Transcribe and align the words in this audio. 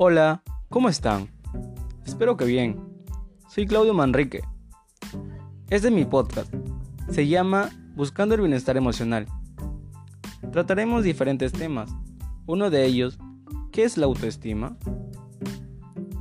Hola, 0.00 0.44
¿cómo 0.68 0.88
están? 0.88 1.28
Espero 2.06 2.36
que 2.36 2.44
bien. 2.44 2.78
Soy 3.48 3.66
Claudio 3.66 3.94
Manrique. 3.94 4.42
Este 5.70 5.88
es 5.88 5.92
mi 5.92 6.04
podcast. 6.04 6.54
Se 7.10 7.26
llama 7.26 7.70
Buscando 7.96 8.36
el 8.36 8.42
Bienestar 8.42 8.76
Emocional. 8.76 9.26
Trataremos 10.52 11.02
diferentes 11.02 11.50
temas. 11.50 11.90
Uno 12.46 12.70
de 12.70 12.86
ellos, 12.86 13.18
¿qué 13.72 13.82
es 13.82 13.98
la 13.98 14.06
autoestima? 14.06 14.76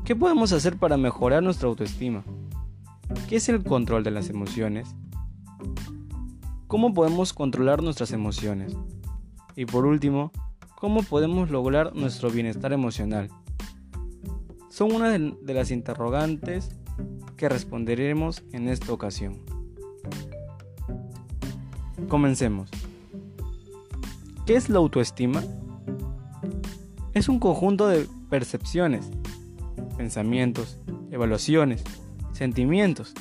¿Qué 0.04 0.16
podemos 0.16 0.54
hacer 0.54 0.78
para 0.78 0.98
mejorar 0.98 1.44
nuestra 1.44 1.70
autoestima? 1.70 2.24
¿Qué 3.30 3.36
es 3.36 3.48
el 3.48 3.64
control 3.64 4.04
de 4.04 4.10
las 4.10 4.32
emociones? 4.32 4.96
¿Cómo 6.66 6.96
podemos 6.96 7.32
controlar 7.32 7.84
nuestras 7.84 8.12
emociones? 8.12 8.76
Y 9.56 9.66
por 9.66 9.86
último, 9.86 10.32
¿cómo 10.80 11.04
podemos 11.04 11.52
lograr 11.52 11.96
nuestro 11.96 12.32
bienestar 12.32 12.74
emocional? 12.74 13.30
Son 14.78 14.94
una 14.94 15.10
de 15.10 15.54
las 15.56 15.72
interrogantes 15.72 16.70
que 17.36 17.50
responderemos 17.50 18.44
en 18.52 18.68
esta 18.68 18.94
ocasión. 18.94 19.40
Comencemos. 22.08 22.70
¿Qué 24.46 24.56
es 24.56 24.70
la 24.70 24.78
autoestima? 24.78 25.42
Es 27.16 27.28
un 27.28 27.40
conjunto 27.40 27.88
de 27.88 28.08
percepciones, 28.30 29.10
pensamientos, 29.98 30.78
evaluaciones, 31.10 31.84
sentimientos 32.32 33.16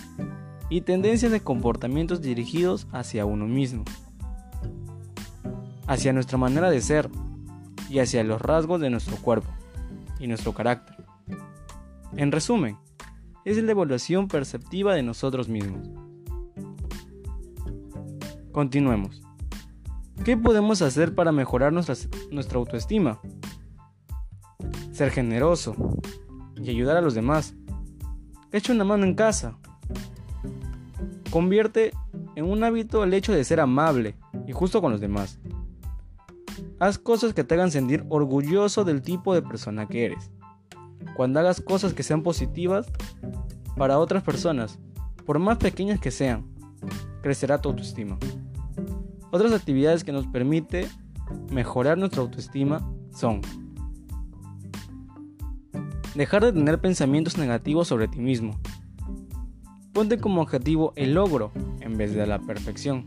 y 0.68 0.82
tendencias 0.82 1.32
de 1.32 1.40
comportamientos 1.40 2.20
dirigidos 2.20 2.86
hacia 2.92 3.24
uno 3.24 3.46
mismo, 3.46 3.82
hacia 5.86 6.12
nuestra 6.12 6.36
manera 6.36 6.68
de 6.68 6.82
ser 6.82 7.08
y 7.88 8.00
hacia 8.00 8.22
los 8.24 8.42
rasgos 8.42 8.78
de 8.78 8.90
nuestro 8.90 9.16
cuerpo 9.16 9.48
y 10.20 10.26
nuestro 10.26 10.52
carácter. 10.52 10.95
En 12.14 12.32
resumen, 12.32 12.78
es 13.44 13.62
la 13.62 13.72
evaluación 13.72 14.28
perceptiva 14.28 14.94
de 14.94 15.02
nosotros 15.02 15.48
mismos. 15.48 15.88
Continuemos. 18.52 19.22
¿Qué 20.24 20.36
podemos 20.36 20.82
hacer 20.82 21.14
para 21.14 21.30
mejorar 21.30 21.72
nuestra, 21.72 22.58
autoestima? 22.58 23.20
Ser 24.90 25.10
generoso 25.10 25.76
y 26.56 26.70
ayudar 26.70 26.96
a 26.96 27.00
los 27.00 27.14
demás. 27.14 27.54
Echa 28.50 28.72
una 28.72 28.84
mano 28.84 29.04
en 29.04 29.14
casa. 29.14 29.58
Convierte 31.30 31.92
en 32.34 32.46
un 32.46 32.64
hábito 32.64 33.04
el 33.04 33.14
hecho 33.14 33.32
de 33.32 33.44
ser 33.44 33.60
amable 33.60 34.16
y 34.48 34.52
justo 34.52 34.80
con 34.80 34.90
los 34.90 35.00
demás. 35.00 35.38
Haz 36.80 36.98
cosas 36.98 37.34
que 37.34 37.44
te 37.44 37.54
hagan 37.54 37.70
sentir 37.70 38.04
orgulloso 38.08 38.84
del 38.84 39.02
tipo 39.02 39.34
de 39.34 39.42
persona 39.42 39.86
que 39.86 40.06
eres. 40.06 40.30
Cuando 41.16 41.40
hagas 41.40 41.62
cosas 41.62 41.94
que 41.94 42.02
sean 42.02 42.22
positivas 42.22 42.86
para 43.74 43.98
otras 43.98 44.22
personas, 44.22 44.78
por 45.24 45.38
más 45.38 45.56
pequeñas 45.56 45.98
que 45.98 46.10
sean, 46.10 46.44
crecerá 47.22 47.58
tu 47.58 47.70
autoestima. 47.70 48.18
Otras 49.32 49.52
actividades 49.52 50.04
que 50.04 50.12
nos 50.12 50.26
permite 50.26 50.86
mejorar 51.50 51.96
nuestra 51.96 52.20
autoestima 52.20 52.86
son 53.14 53.40
dejar 56.14 56.44
de 56.44 56.52
tener 56.52 56.82
pensamientos 56.82 57.38
negativos 57.38 57.88
sobre 57.88 58.08
ti 58.08 58.20
mismo. 58.20 58.60
Ponte 59.94 60.18
como 60.18 60.42
objetivo 60.42 60.92
el 60.96 61.14
logro 61.14 61.50
en 61.80 61.96
vez 61.96 62.14
de 62.14 62.26
la 62.26 62.40
perfección. 62.40 63.06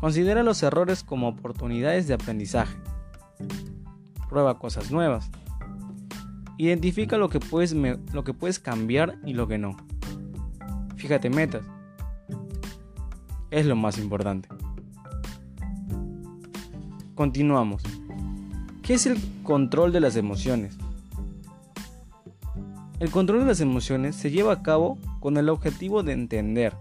Considera 0.00 0.42
los 0.42 0.62
errores 0.62 1.04
como 1.04 1.28
oportunidades 1.28 2.08
de 2.08 2.14
aprendizaje. 2.14 2.78
Prueba 4.30 4.58
cosas 4.58 4.90
nuevas. 4.90 5.30
Identifica 6.58 7.16
lo 7.16 7.28
que 7.28 7.38
puedes, 7.38 7.72
lo 7.72 8.24
que 8.24 8.34
puedes 8.34 8.58
cambiar 8.58 9.16
y 9.24 9.32
lo 9.32 9.46
que 9.46 9.58
no. 9.58 9.76
Fíjate 10.96 11.30
metas. 11.30 11.62
Es 13.52 13.64
lo 13.64 13.76
más 13.76 13.96
importante. 13.96 14.48
Continuamos. 17.14 17.84
¿Qué 18.82 18.94
es 18.94 19.06
el 19.06 19.18
control 19.44 19.92
de 19.92 20.00
las 20.00 20.16
emociones? 20.16 20.76
El 22.98 23.12
control 23.12 23.40
de 23.40 23.46
las 23.46 23.60
emociones 23.60 24.16
se 24.16 24.32
lleva 24.32 24.52
a 24.52 24.62
cabo 24.64 24.98
con 25.20 25.36
el 25.36 25.50
objetivo 25.50 26.02
de 26.02 26.12
entender 26.12 26.74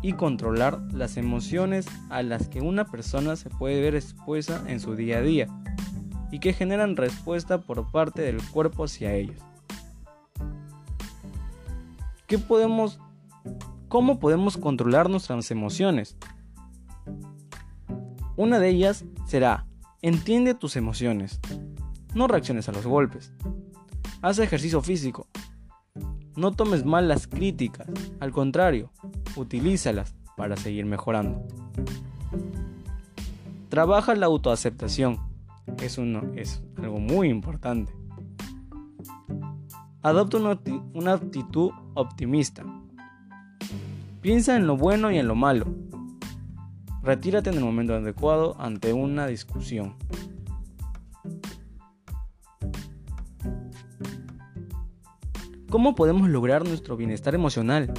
y 0.00 0.12
controlar 0.12 0.80
las 0.92 1.16
emociones 1.16 1.86
a 2.08 2.22
las 2.22 2.48
que 2.48 2.60
una 2.60 2.84
persona 2.84 3.34
se 3.34 3.50
puede 3.50 3.80
ver 3.80 3.96
expuesta 3.96 4.62
en 4.68 4.78
su 4.78 4.94
día 4.94 5.18
a 5.18 5.22
día 5.22 5.48
y 6.36 6.38
que 6.38 6.52
generan 6.52 6.96
respuesta 6.96 7.62
por 7.62 7.90
parte 7.90 8.20
del 8.20 8.46
cuerpo 8.50 8.84
hacia 8.84 9.14
ellos. 9.14 9.40
¿Qué 12.26 12.38
podemos, 12.38 13.00
¿Cómo 13.88 14.20
podemos 14.20 14.58
controlar 14.58 15.08
nuestras 15.08 15.50
emociones? 15.50 16.14
Una 18.36 18.58
de 18.58 18.68
ellas 18.68 19.06
será, 19.24 19.66
entiende 20.02 20.52
tus 20.52 20.76
emociones. 20.76 21.40
No 22.12 22.28
reacciones 22.28 22.68
a 22.68 22.72
los 22.72 22.86
golpes. 22.86 23.32
Haz 24.20 24.38
ejercicio 24.38 24.82
físico. 24.82 25.28
No 26.36 26.52
tomes 26.52 26.84
mal 26.84 27.08
las 27.08 27.26
críticas, 27.28 27.88
al 28.20 28.32
contrario, 28.32 28.92
utilízalas 29.36 30.14
para 30.36 30.58
seguir 30.58 30.84
mejorando. 30.84 31.46
Trabaja 33.70 34.14
la 34.14 34.26
autoaceptación 34.26 35.25
es, 35.80 35.98
es 36.36 36.62
algo 36.76 36.98
muy 36.98 37.28
importante. 37.28 37.92
Adopta 40.02 40.36
una, 40.36 40.60
una 40.94 41.14
actitud 41.14 41.70
optimista. 41.94 42.64
Piensa 44.20 44.56
en 44.56 44.66
lo 44.66 44.76
bueno 44.76 45.10
y 45.10 45.18
en 45.18 45.28
lo 45.28 45.34
malo. 45.34 45.66
Retírate 47.02 47.50
en 47.50 47.56
el 47.56 47.64
momento 47.64 47.94
adecuado 47.94 48.56
ante 48.58 48.92
una 48.92 49.26
discusión. 49.26 49.94
¿Cómo 55.68 55.94
podemos 55.94 56.28
lograr 56.28 56.64
nuestro 56.66 56.96
bienestar 56.96 57.34
emocional? 57.34 57.92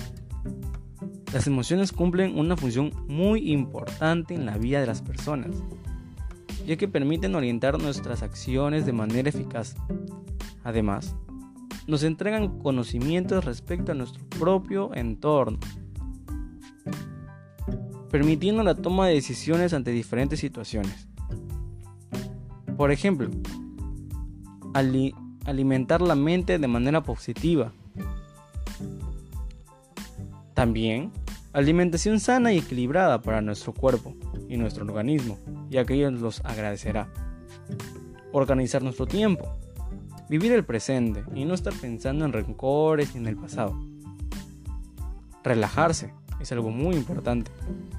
Las 1.34 1.46
emociones 1.46 1.92
cumplen 1.92 2.40
una 2.40 2.56
función 2.56 2.92
muy 3.08 3.52
importante 3.52 4.34
en 4.34 4.46
la 4.46 4.58
vida 4.58 4.80
de 4.80 4.88
las 4.88 5.02
personas 5.02 5.52
ya 6.68 6.76
que 6.76 6.90
permiten 6.90 7.34
orientar 7.34 7.82
nuestras 7.82 8.22
acciones 8.24 8.86
de 8.86 8.92
manera 8.92 9.30
eficaz. 9.30 9.76
Además, 10.66 11.16
nos 11.88 12.04
entregan 12.04 12.60
conocimientos 12.60 13.46
respecto 13.46 13.94
a 13.94 13.96
nuestro 13.96 14.22
propio 14.38 14.94
entorno, 14.94 15.60
permitiendo 18.12 18.64
la 18.64 18.76
toma 18.76 19.08
de 19.08 19.14
decisiones 19.14 19.74
ante 19.74 19.92
diferentes 19.92 20.42
situaciones. 20.42 21.08
Por 22.76 22.92
ejemplo, 22.92 23.30
alimentar 25.46 26.02
la 26.02 26.16
mente 26.16 26.60
de 26.60 26.68
manera 26.68 27.02
positiva. 27.02 27.72
También, 30.54 31.14
alimentación 31.54 32.20
sana 32.20 32.52
y 32.52 32.58
equilibrada 32.58 33.22
para 33.22 33.42
nuestro 33.42 33.74
cuerpo 33.74 34.14
y 34.50 34.58
nuestro 34.58 34.84
organismo, 34.84 35.38
ya 35.70 35.86
que 35.86 35.96
ellos 35.96 36.14
los 36.20 36.44
agradecerá. 36.46 37.10
Organizar 38.32 38.84
nuestro 38.84 39.06
tiempo, 39.06 39.58
vivir 40.30 40.52
el 40.52 40.66
presente 40.66 41.24
y 41.34 41.46
no 41.46 41.54
estar 41.54 41.74
pensando 41.74 42.26
en 42.26 42.34
rencores 42.34 43.14
ni 43.16 43.22
en 43.22 43.28
el 43.28 43.38
pasado. 43.38 43.80
Relajarse 45.44 46.14
es 46.40 46.52
algo 46.52 46.70
muy 46.70 46.96
importante. 46.96 47.52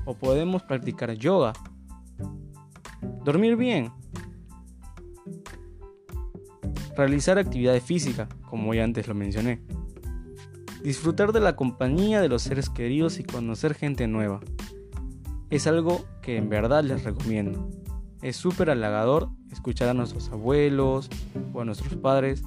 O 0.04 0.14
podemos 0.14 0.62
practicar 0.62 1.12
yoga. 1.12 1.52
Dormir 3.24 3.56
bien. 3.56 3.90
Realizar 6.96 7.38
actividad 7.38 7.80
física, 7.80 8.28
como 8.48 8.74
ya 8.74 8.84
antes 8.84 9.06
lo 9.06 9.14
mencioné. 9.14 9.62
Disfrutar 10.82 11.32
de 11.32 11.40
la 11.40 11.56
compañía 11.56 12.20
de 12.20 12.28
los 12.28 12.42
seres 12.42 12.70
queridos 12.70 13.18
y 13.18 13.24
conocer 13.24 13.74
gente 13.74 14.06
nueva 14.06 14.40
es 15.50 15.66
algo 15.66 16.04
que 16.22 16.36
en 16.36 16.48
verdad 16.48 16.84
les 16.84 17.04
recomiendo. 17.04 17.68
Es 18.20 18.36
súper 18.36 18.70
halagador 18.70 19.30
escuchar 19.50 19.88
a 19.88 19.94
nuestros 19.94 20.30
abuelos 20.30 21.08
o 21.52 21.60
a 21.60 21.64
nuestros 21.64 21.94
padres 21.96 22.42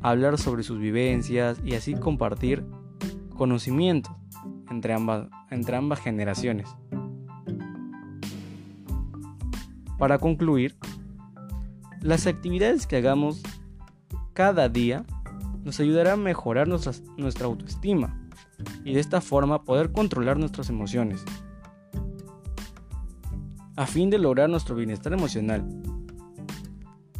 hablar 0.00 0.38
sobre 0.38 0.62
sus 0.62 0.78
vivencias 0.78 1.60
y 1.64 1.74
así 1.74 1.94
compartir 1.94 2.64
conocimientos 3.36 4.12
entre 4.70 4.94
ambas, 4.94 5.28
entre 5.50 5.76
ambas 5.76 6.00
generaciones. 6.00 6.68
Para 9.98 10.18
concluir, 10.18 10.76
las 12.00 12.26
actividades 12.26 12.86
que 12.86 12.96
hagamos 12.96 13.42
cada 14.32 14.68
día 14.68 15.04
nos 15.64 15.80
ayudará 15.80 16.12
a 16.12 16.16
mejorar 16.16 16.68
nuestra 16.68 17.46
autoestima 17.46 18.28
y 18.84 18.94
de 18.94 19.00
esta 19.00 19.20
forma 19.20 19.64
poder 19.64 19.90
controlar 19.90 20.38
nuestras 20.38 20.68
emociones 20.68 21.24
a 23.76 23.86
fin 23.86 24.08
de 24.08 24.18
lograr 24.18 24.48
nuestro 24.48 24.74
bienestar 24.74 25.12
emocional. 25.12 25.64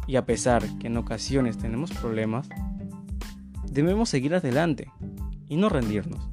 Y 0.07 0.15
a 0.15 0.25
pesar 0.25 0.63
que 0.79 0.87
en 0.87 0.97
ocasiones 0.97 1.57
tenemos 1.57 1.91
problemas, 1.91 2.49
debemos 3.69 4.09
seguir 4.09 4.33
adelante 4.33 4.91
y 5.47 5.55
no 5.55 5.69
rendirnos. 5.69 6.29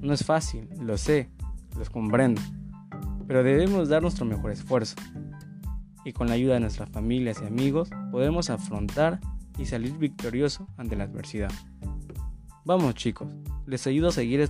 No 0.00 0.14
es 0.14 0.24
fácil, 0.24 0.68
lo 0.80 0.96
sé, 0.96 1.30
los 1.76 1.90
comprendo, 1.90 2.40
pero 3.26 3.42
debemos 3.42 3.88
dar 3.88 4.02
nuestro 4.02 4.24
mejor 4.24 4.52
esfuerzo. 4.52 4.96
Y 6.04 6.12
con 6.12 6.28
la 6.28 6.34
ayuda 6.34 6.54
de 6.54 6.60
nuestras 6.60 6.88
familias 6.88 7.40
y 7.42 7.46
amigos 7.46 7.90
podemos 8.10 8.48
afrontar 8.48 9.20
y 9.58 9.66
salir 9.66 9.98
victorioso 9.98 10.66
ante 10.78 10.96
la 10.96 11.04
adversidad. 11.04 11.50
Vamos 12.64 12.94
chicos, 12.94 13.28
les 13.66 13.86
ayudo 13.86 14.08
a 14.08 14.12
seguir, 14.12 14.48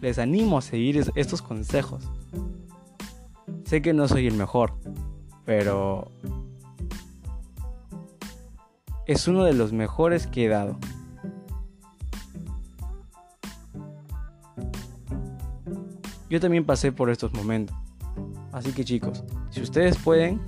les 0.00 0.18
animo 0.18 0.58
a 0.58 0.62
seguir 0.62 1.04
estos 1.14 1.42
consejos. 1.42 2.10
Sé 3.68 3.82
que 3.82 3.92
no 3.92 4.08
soy 4.08 4.26
el 4.26 4.34
mejor, 4.34 4.72
pero 5.44 6.10
es 9.06 9.28
uno 9.28 9.44
de 9.44 9.52
los 9.52 9.74
mejores 9.74 10.26
que 10.26 10.46
he 10.46 10.48
dado. 10.48 10.78
Yo 16.30 16.40
también 16.40 16.64
pasé 16.64 16.92
por 16.92 17.10
estos 17.10 17.34
momentos. 17.34 17.76
Así 18.52 18.72
que 18.72 18.86
chicos, 18.86 19.22
si 19.50 19.60
ustedes 19.60 19.98
pueden... 19.98 20.40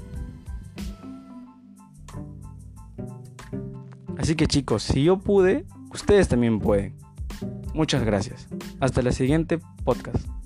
Así 4.17 4.35
que 4.35 4.47
chicos, 4.47 4.83
si 4.83 5.05
yo 5.05 5.19
pude, 5.19 5.67
ustedes 5.93 6.27
también 6.27 6.59
pueden. 6.59 6.97
Muchas 7.75 8.03
gracias. 8.03 8.49
Hasta 8.81 9.03
la 9.03 9.13
siguiente 9.13 9.59
podcast. 9.85 10.40